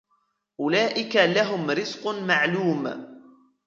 أولئك 0.59 1.15
لهم 1.15 1.71
رزق 1.71 2.07
معلوم 2.07 3.07